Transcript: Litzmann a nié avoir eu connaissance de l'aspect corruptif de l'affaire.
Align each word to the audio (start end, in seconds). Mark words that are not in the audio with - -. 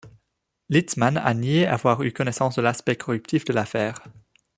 Litzmann 0.67 1.15
a 1.17 1.31
nié 1.35 1.67
avoir 1.67 2.01
eu 2.01 2.11
connaissance 2.11 2.55
de 2.55 2.63
l'aspect 2.63 2.95
corruptif 2.95 3.45
de 3.45 3.53
l'affaire. 3.53 3.99